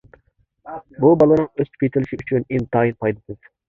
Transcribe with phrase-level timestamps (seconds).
[1.03, 3.53] بۇ بالىنىڭ ئۆسۈپ يېتىلىشى ئۈچۈن ئىنتايىن پايدىسىز.